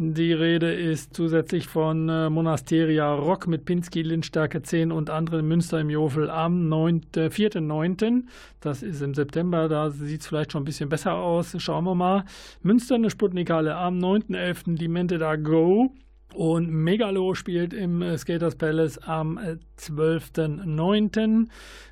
Die 0.02 0.32
Rede 0.32 0.72
ist 0.72 1.12
zusätzlich 1.14 1.66
von 1.66 2.08
äh, 2.08 2.30
Monasteria 2.30 3.12
Rock 3.12 3.46
mit 3.46 3.66
Pinsky, 3.66 4.00
Lindstärke 4.00 4.62
10 4.62 4.92
und 4.92 5.10
anderen 5.10 5.46
Münster 5.46 5.78
im 5.78 5.90
Jofel 5.90 6.30
am 6.30 6.72
4.9. 6.72 8.22
Das 8.60 8.82
ist 8.82 9.02
im 9.02 9.12
September, 9.12 9.68
da 9.68 9.90
sieht 9.90 10.22
es 10.22 10.26
vielleicht 10.26 10.52
schon 10.52 10.62
ein 10.62 10.64
bisschen 10.64 10.88
besser 10.88 11.14
aus. 11.14 11.54
Schauen 11.58 11.84
wir 11.84 11.94
mal. 11.94 12.24
Münster 12.62 12.96
in 12.96 13.02
der 13.02 13.10
Sputnikhalle 13.10 13.76
am 13.76 13.98
9.11. 13.98 14.76
die 14.76 14.88
Mente 14.88 15.18
da 15.18 15.36
Go. 15.36 15.92
Und 16.34 16.70
Megalo 16.70 17.34
spielt 17.34 17.72
im 17.72 18.02
äh, 18.02 18.16
Skaters 18.16 18.54
Palace 18.54 18.98
am 18.98 19.38
12.09. 19.78 21.48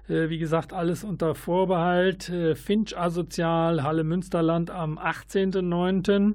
Äh, 0.09 0.15
äh, 0.15 0.31
wie 0.31 0.39
gesagt, 0.39 0.73
alles 0.73 1.05
unter 1.05 1.35
Vorbehalt. 1.35 2.33
Finch 2.55 2.97
Asozial, 2.97 3.83
Halle 3.83 4.05
Münsterland 4.05 4.71
am 4.71 4.99
18.09. 4.99 6.35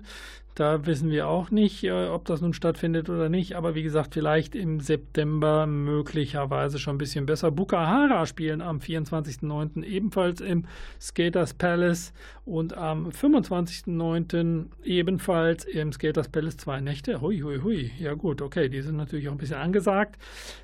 Da 0.55 0.85
wissen 0.85 1.09
wir 1.09 1.27
auch 1.27 1.49
nicht, 1.49 1.83
äh, 1.83 2.07
ob 2.07 2.25
das 2.25 2.41
nun 2.41 2.53
stattfindet 2.53 3.09
oder 3.09 3.27
nicht. 3.27 3.55
Aber 3.55 3.73
wie 3.73 3.81
gesagt, 3.81 4.13
vielleicht 4.13 4.53
im 4.53 4.79
September 4.79 5.65
möglicherweise 5.65 6.77
schon 6.77 6.95
ein 6.95 6.99
bisschen 6.99 7.25
besser. 7.25 7.49
Bukahara 7.49 8.25
spielen 8.27 8.61
am 8.61 8.77
24.09. 8.77 9.83
ebenfalls 9.83 10.41
im 10.41 10.65
Skaters 11.01 11.55
Palace 11.55 12.13
und 12.45 12.77
am 12.77 13.09
25.09. 13.09 14.65
ebenfalls 14.83 15.65
im 15.65 15.91
Skaters 15.91 16.29
Palace 16.29 16.57
zwei 16.57 16.81
Nächte. 16.81 17.21
Hui, 17.21 17.39
hui, 17.39 17.59
hui. 17.59 17.91
Ja 17.97 18.13
gut, 18.13 18.41
okay, 18.41 18.69
die 18.69 18.81
sind 18.81 18.97
natürlich 18.97 19.29
auch 19.29 19.33
ein 19.33 19.39
bisschen 19.39 19.57
angesagt. 19.57 20.21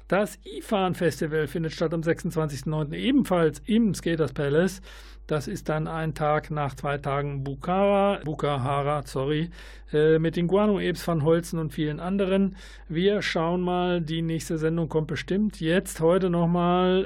Das 0.07 0.37
IFAN 0.43 0.93
Festival 0.93 1.47
findet 1.47 1.71
statt 1.71 1.93
am 1.93 2.01
26.09. 2.01 2.93
ebenfalls 2.93 3.59
im 3.65 3.95
Skaters 3.95 4.33
Palace. 4.33 4.81
Das 5.29 5.47
ist 5.47 5.69
dann 5.69 5.87
ein 5.87 6.15
Tag 6.15 6.49
nach 6.49 6.73
zwei 6.73 6.97
Tagen 6.97 7.43
Bukhara, 7.43 8.19
Bukhara, 8.25 9.03
sorry, 9.05 9.51
äh, 9.93 10.17
mit 10.17 10.35
den 10.35 10.47
Guano-Ebs 10.47 11.07
van 11.07 11.23
Holzen 11.23 11.59
und 11.59 11.71
vielen 11.71 11.99
anderen. 11.99 12.55
Wir 12.87 13.21
schauen 13.21 13.61
mal, 13.61 14.01
die 14.01 14.23
nächste 14.23 14.57
Sendung 14.57 14.89
kommt 14.89 15.05
bestimmt. 15.05 15.61
Jetzt 15.61 15.99
heute 15.99 16.31
nochmal, 16.31 17.05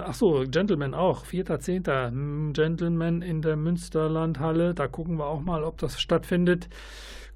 äh, 0.00 0.08
ach 0.08 0.14
so, 0.14 0.44
Gentleman 0.48 0.94
auch, 0.94 1.24
4.10. 1.24 2.10
Hm, 2.10 2.52
Gentleman 2.52 3.22
in 3.22 3.42
der 3.42 3.56
Münsterlandhalle. 3.56 4.72
Da 4.72 4.86
gucken 4.86 5.18
wir 5.18 5.26
auch 5.26 5.40
mal, 5.40 5.64
ob 5.64 5.76
das 5.78 6.00
stattfindet. 6.00 6.68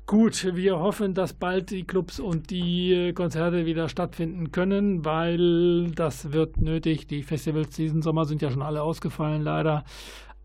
Gut, 0.06 0.54
wir 0.54 0.78
hoffen, 0.78 1.12
dass 1.12 1.34
bald 1.34 1.70
die 1.70 1.84
Clubs 1.84 2.18
und 2.18 2.48
die 2.48 2.94
äh, 2.94 3.12
Konzerte 3.12 3.66
wieder 3.66 3.90
stattfinden 3.90 4.52
können, 4.52 5.04
weil 5.04 5.90
das 5.90 6.32
wird 6.32 6.56
nötig. 6.56 7.08
Die 7.08 7.22
Festivals 7.22 7.76
diesen 7.76 8.00
Sommer 8.00 8.24
sind 8.24 8.40
ja 8.40 8.50
schon 8.50 8.62
alle 8.62 8.80
ausgefallen, 8.80 9.42
leider. 9.42 9.84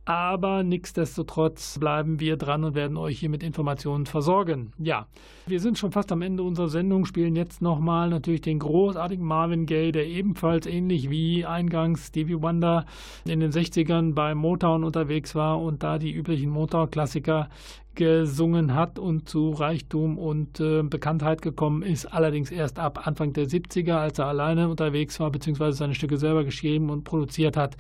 Aber 0.05 0.63
nichtsdestotrotz 0.63 1.79
bleiben 1.79 2.19
wir 2.19 2.35
dran 2.35 2.65
und 2.65 2.75
werden 2.75 2.97
euch 2.97 3.19
hier 3.19 3.29
mit 3.29 3.41
Informationen 3.41 4.05
versorgen. 4.05 4.73
Ja, 4.77 5.07
wir 5.47 5.61
sind 5.61 5.77
schon 5.77 5.93
fast 5.93 6.11
am 6.11 6.21
Ende 6.21 6.43
unserer 6.43 6.67
Sendung, 6.67 7.05
spielen 7.05 7.37
jetzt 7.37 7.61
nochmal 7.61 8.09
natürlich 8.09 8.41
den 8.41 8.59
großartigen 8.59 9.25
Marvin 9.25 9.65
Gaye, 9.65 9.93
der 9.93 10.05
ebenfalls 10.05 10.65
ähnlich 10.65 11.09
wie 11.09 11.45
eingangs 11.45 12.07
Stevie 12.07 12.41
Wonder 12.41 12.85
in 13.23 13.39
den 13.39 13.51
60ern 13.51 14.13
bei 14.13 14.35
Motown 14.35 14.83
unterwegs 14.83 15.35
war 15.35 15.61
und 15.61 15.83
da 15.83 15.97
die 15.99 16.11
üblichen 16.11 16.49
Motown-Klassiker 16.49 17.47
gesungen 17.95 18.73
hat 18.73 18.99
und 18.99 19.29
zu 19.29 19.51
Reichtum 19.51 20.17
und 20.17 20.59
äh, 20.59 20.81
Bekanntheit 20.83 21.41
gekommen 21.41 21.83
ist, 21.83 22.07
allerdings 22.07 22.51
erst 22.51 22.79
ab 22.79 23.07
Anfang 23.07 23.33
der 23.33 23.45
70er, 23.45 23.93
als 23.93 24.19
er 24.19 24.25
alleine 24.25 24.67
unterwegs 24.67 25.19
war, 25.19 25.31
beziehungsweise 25.31 25.77
seine 25.77 25.95
Stücke 25.95 26.17
selber 26.17 26.43
geschrieben 26.43 26.89
und 26.89 27.03
produziert 27.03 27.55
hat 27.55 27.77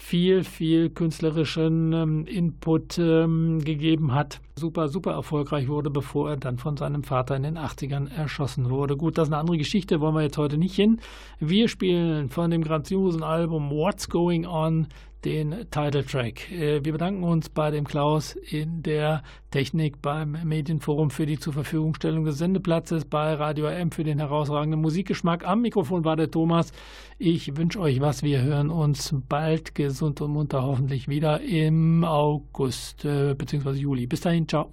viel, 0.00 0.44
viel 0.44 0.90
künstlerischen 0.90 1.92
ähm, 1.92 2.24
Input 2.26 2.98
ähm, 2.98 3.58
gegeben 3.62 4.14
hat. 4.14 4.40
Super, 4.54 4.88
super 4.88 5.10
erfolgreich 5.10 5.66
wurde, 5.66 5.90
bevor 5.90 6.30
er 6.30 6.36
dann 6.36 6.56
von 6.56 6.76
seinem 6.76 7.02
Vater 7.02 7.36
in 7.36 7.42
den 7.42 7.58
80ern 7.58 8.08
erschossen 8.08 8.70
wurde. 8.70 8.96
Gut, 8.96 9.18
das 9.18 9.26
ist 9.28 9.34
eine 9.34 9.40
andere 9.40 9.58
Geschichte, 9.58 10.00
wollen 10.00 10.14
wir 10.14 10.22
jetzt 10.22 10.38
heute 10.38 10.56
nicht 10.56 10.76
hin. 10.76 11.00
Wir 11.40 11.68
spielen 11.68 12.28
von 12.28 12.50
dem 12.52 12.62
grandiosen 12.62 13.24
Album 13.24 13.70
What's 13.70 14.08
Going 14.08 14.46
On 14.46 14.86
den 15.24 15.66
Titeltrack. 15.70 16.50
Äh, 16.52 16.84
wir 16.84 16.92
bedanken 16.92 17.24
uns 17.24 17.48
bei 17.48 17.70
dem 17.70 17.86
Klaus 17.86 18.34
in 18.34 18.82
der 18.82 19.22
Technik 19.50 20.00
beim 20.00 20.36
Medienforum 20.44 21.10
für 21.10 21.26
die 21.26 21.38
zur 21.38 21.52
Verfügungstellung 21.52 22.24
des 22.24 22.38
Sendeplatzes, 22.38 23.04
bei 23.04 23.34
Radio 23.34 23.66
M 23.66 23.90
für 23.90 24.04
den 24.04 24.18
herausragenden 24.18 24.80
Musikgeschmack. 24.80 25.46
Am 25.46 25.62
Mikrofon 25.62 26.04
war 26.04 26.16
der 26.16 26.30
Thomas. 26.30 26.72
Ich 27.18 27.56
wünsche 27.56 27.80
euch 27.80 28.00
was. 28.00 28.22
Wir 28.22 28.42
hören 28.42 28.70
uns 28.70 29.14
bald 29.28 29.74
gesund 29.74 30.20
und 30.20 30.32
munter 30.32 30.62
hoffentlich 30.62 31.08
wieder 31.08 31.40
im 31.40 32.04
August 32.04 33.04
äh, 33.04 33.34
bzw. 33.34 33.72
Juli. 33.72 34.06
Bis 34.06 34.20
dahin, 34.20 34.46
ciao. 34.46 34.72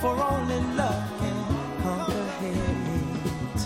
for 0.00 0.14
only 0.22 0.60
love 0.76 1.04
can 1.18 1.38
conquer 1.82 2.26
hate. 2.40 3.62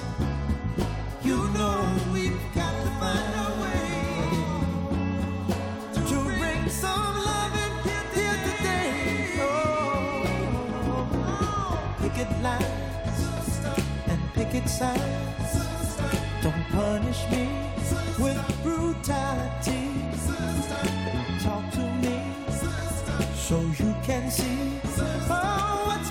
You 1.23 1.37
know 1.57 1.77
we've 2.13 2.41
got 2.55 2.73
to 2.85 2.91
find 3.01 3.35
a 3.45 3.49
way 3.63 3.87
to 6.09 6.17
bring 6.39 6.63
some 6.71 7.15
love 7.29 7.53
loving 7.53 7.75
here 8.15 8.39
today. 8.49 8.91
Oh, 9.41 10.23
picket 12.01 12.33
lines 12.43 13.21
and 14.09 14.21
picket 14.33 14.67
signs. 14.69 15.53
Don't 16.43 16.65
punish 16.73 17.21
me 17.31 17.45
with 18.19 18.39
brutality. 18.63 19.85
Talk 21.43 21.65
to 21.73 21.85
me 22.03 22.17
so 23.35 23.61
you 23.79 23.95
can 24.03 24.31
see 24.31 24.81
oh, 25.29 25.83
what's 25.87 26.11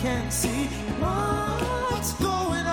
You 0.00 0.06
can 0.08 0.30
see 0.30 0.64
what's 0.98 2.14
going 2.14 2.64
on. 2.64 2.69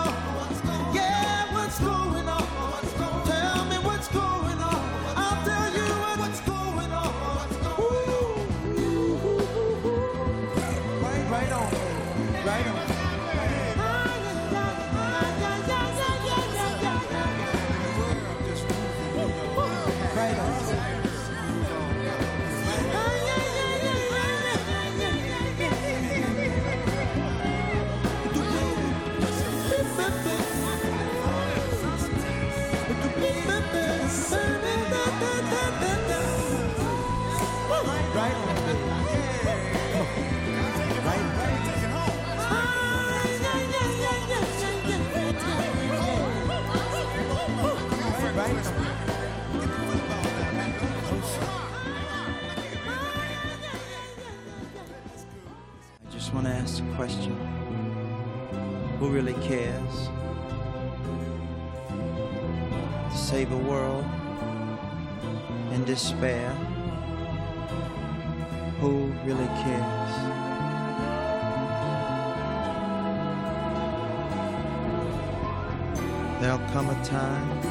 There'll 76.58 76.74
come 76.74 76.90
a 76.90 77.06
time 77.06 77.62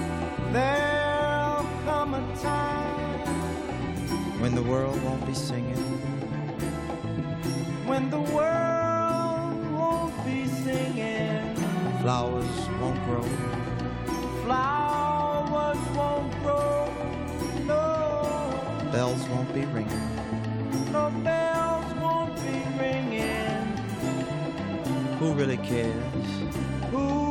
There'll 0.53 1.67
come 1.85 2.15
a 2.15 2.37
time 2.37 3.27
when 4.41 4.55
the 4.55 4.63
world 4.63 5.03
won't 5.03 5.27
be 5.27 5.35
singing, 5.35 5.75
when 7.85 8.11
the 8.11 8.21
world 8.21 9.73
won't 9.73 10.15
be 10.25 10.47
singing. 10.47 11.57
flowers 12.01 12.47
won't 12.81 13.03
grow, 13.07 13.23
Flowers 14.45 15.79
won't 15.97 16.31
grow. 16.43 16.89
No, 17.67 18.89
bells 18.93 19.29
won't 19.31 19.53
be 19.53 19.65
ringing. 19.65 20.93
no 20.93 21.11
bells 21.25 21.93
won't 22.01 22.37
be 22.37 22.57
ringing. 22.79 23.67
Who 25.19 25.33
really 25.33 25.57
cares? 25.57 26.29
Who 26.93 27.26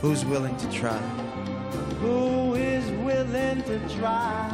Who's 0.00 0.24
willing 0.24 0.56
to 0.56 0.70
try? 0.72 0.96
Who 2.00 2.54
is 2.54 2.90
willing 3.04 3.62
to 3.64 3.78
try 3.98 4.48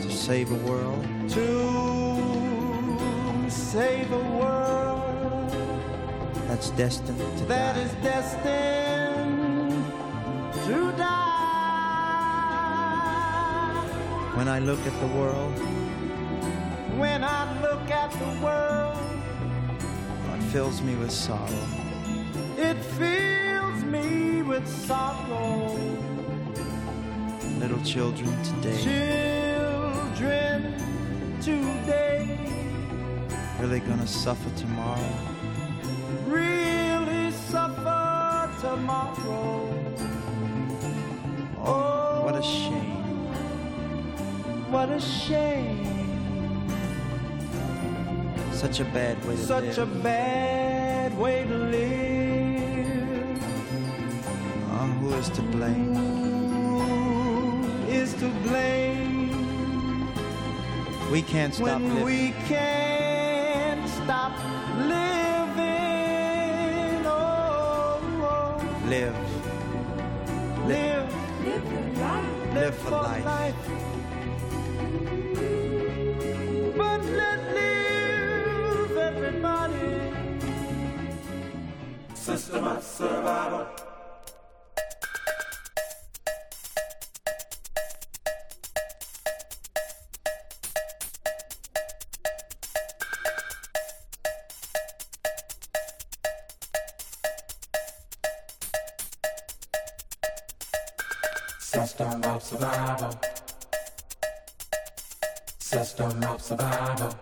to 0.00 0.10
save 0.10 0.50
a 0.50 0.54
world 0.66 1.04
to 1.30 3.50
save 3.50 4.10
a 4.12 4.18
world 4.40 5.50
that's 6.48 6.70
destined 6.70 7.18
to 7.18 7.44
that 7.44 7.74
die. 7.74 7.80
is 7.82 7.92
destined 8.02 9.72
to 10.64 10.92
die? 10.96 11.34
When 14.36 14.48
I 14.48 14.58
look 14.58 14.80
at 14.86 14.98
the 15.00 15.06
world, 15.18 15.52
When 16.96 17.22
I 17.22 17.60
look 17.60 17.90
at 17.90 18.10
the 18.12 18.40
world, 18.42 18.96
it 20.34 20.42
fills 20.50 20.80
me 20.80 20.94
with 20.96 21.10
sorrow. 21.10 21.66
it 22.56 22.78
me 22.98 23.25
with 24.56 24.68
sorrow. 24.86 25.76
Little 27.58 27.82
children 27.84 28.30
today 28.42 28.82
Children 28.82 30.74
today 31.40 32.38
really 33.60 33.80
gonna 33.80 34.06
suffer 34.06 34.50
tomorrow. 34.56 35.12
really 36.26 37.30
suffer 37.32 38.50
tomorrow. 38.60 39.74
Oh, 41.58 42.22
What 42.24 42.36
a 42.36 42.42
shame. 42.42 43.02
What 44.70 44.88
a 44.90 45.00
shame. 45.00 46.68
Such 48.52 48.80
a 48.80 48.84
bad 48.84 49.22
way 49.26 49.36
to 49.36 49.42
Such 49.42 49.78
a 49.78 49.86
bad 49.86 51.18
way 51.18 51.44
to 51.44 51.54
live. 51.54 52.15
Is 55.26 55.36
to 55.36 55.42
blame? 55.42 55.94
Who 55.94 56.82
is 57.88 58.14
to 58.14 58.28
blame 58.44 60.08
We 61.10 61.22
can't 61.22 61.54
stop 61.54 61.66
when 61.80 61.88
living. 61.88 62.04
we 62.04 62.32
can't 62.46 63.88
stop 63.88 64.32
living? 64.78 65.66
Oh, 67.06 68.00
oh. 68.22 68.60
live. 68.86 69.16
live, 70.66 71.12
Live 72.54 72.74
for 72.76 72.90
life. 72.90 73.24
But 76.76 77.04
let 77.20 77.40
live 77.54 78.96
everybody. 78.96 80.12
System 82.14 82.64
of 82.64 82.82
survival. 82.82 83.85
System 101.76 102.24
of 102.24 102.42
survival. 102.42 103.20
System 105.58 106.24
of 106.24 106.40
survival. 106.40 107.14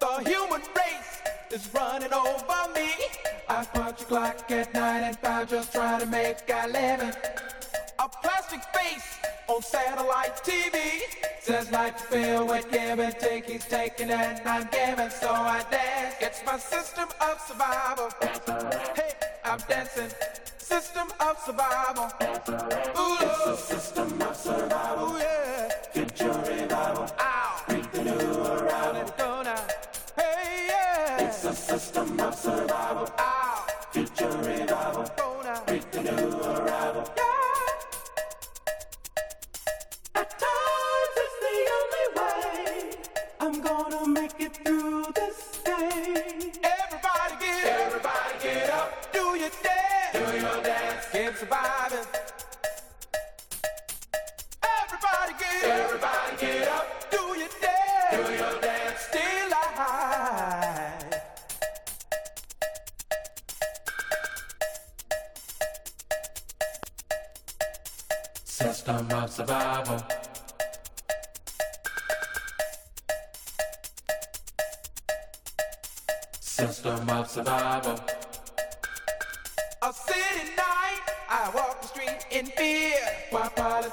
The 0.00 0.28
human 0.28 0.62
race 0.74 1.22
is 1.52 1.72
running 1.72 2.12
over 2.12 2.72
me. 2.74 2.90
I 3.48 3.64
punch 3.72 4.00
a 4.00 4.04
clock 4.06 4.50
at 4.50 4.74
night 4.74 5.02
and 5.02 5.18
I'm 5.22 5.46
just 5.46 5.72
trying 5.72 6.00
to 6.00 6.06
make 6.06 6.38
a 6.48 6.66
living. 6.66 7.14
A 8.00 8.08
plastic 8.20 8.64
face 8.74 9.18
on 9.46 9.62
satellite 9.62 10.38
TV 10.38 10.81
says 11.52 11.70
life 11.70 11.96
is 11.96 12.02
filled 12.02 12.48
with 12.48 12.70
give 12.70 12.98
and 12.98 13.14
take. 13.18 13.44
He's 13.44 13.66
taking 13.66 14.10
and 14.10 14.40
I'm 14.48 14.66
giving, 14.72 15.10
so 15.10 15.28
I 15.30 15.62
dance. 15.70 16.14
It's 16.20 16.40
my 16.46 16.58
system 16.58 17.08
of 17.20 17.40
survival. 17.46 18.08
Hey, 18.96 19.12
I'm 19.44 19.58
dancing. 19.68 20.10
System 20.56 21.08
of 21.20 21.38
survival. 21.44 22.06
Ooh, 22.98 23.16
it's 23.20 23.46
a 23.46 23.56
system 23.56 24.22
of 24.22 24.34
survival. 24.34 25.08
Ooh, 25.10 25.18
yeah. 25.18 25.41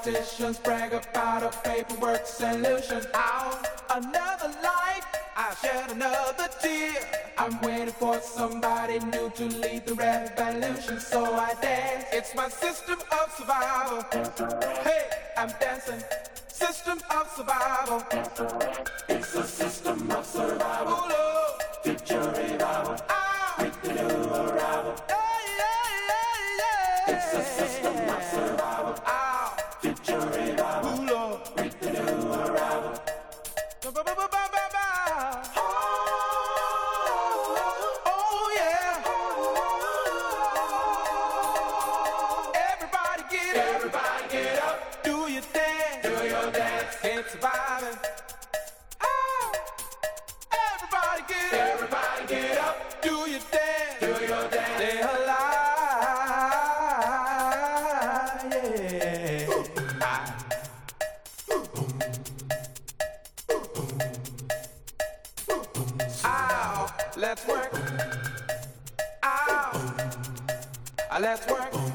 politicians 0.02 0.58
brag 0.58 0.92
about 0.92 1.42
a 1.42 1.50
paperwork 1.68 2.26
solution. 2.26 3.02
Out 3.12 3.66
another 3.90 4.48
life, 4.62 5.04
I 5.36 5.54
shed 5.60 5.90
another 5.90 6.48
tear. 6.62 6.94
I'm 7.36 7.60
waiting 7.60 7.92
for 7.92 8.18
somebody 8.20 8.98
new 8.98 9.30
to 9.36 9.44
lead 9.58 9.84
the 9.86 9.94
revolution, 9.94 11.00
so 11.00 11.24
I 11.34 11.54
dance. 11.60 12.04
It's 12.12 12.34
my 12.34 12.48
system 12.48 12.98
of 13.12 13.32
survival. 13.36 14.04
Hey, 14.82 15.10
I'm 15.36 15.52
dancing. 15.60 16.02
System 16.48 16.98
of 17.10 17.30
survival. 17.36 18.02
It's 19.08 19.34
a 19.34 19.42
system 19.42 20.10
of 20.10 20.24
survival. 20.24 20.92
Ooh, 20.92 21.08
no. 21.08 21.58
Future 21.82 22.20
revival. 22.20 22.96
Ah. 23.08 23.54
With 23.58 23.82
the 23.82 23.92
new 23.94 24.32
arrival. 24.32 24.94
Yeah, 25.08 25.16
yeah, 25.58 25.72
yeah, 26.08 26.58
yeah. 26.58 27.16
It's 27.16 27.34
a 27.34 27.42
system. 27.42 27.79
that's 71.30 71.46
work. 71.46 71.89